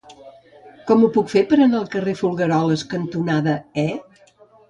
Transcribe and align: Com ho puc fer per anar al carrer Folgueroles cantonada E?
Com 0.91 1.03
ho 1.03 1.09
puc 1.17 1.27
fer 1.33 1.43
per 1.51 1.59
anar 1.65 1.81
al 1.81 1.91
carrer 1.95 2.15
Folgueroles 2.21 2.85
cantonada 2.95 3.57
E? 3.85 3.87